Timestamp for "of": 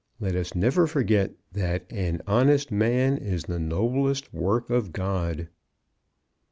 4.71-4.91